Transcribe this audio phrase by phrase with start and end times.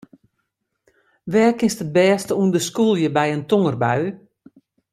[1.31, 4.03] Wêr kinst it bêste ûnder skûlje by in tongerbui?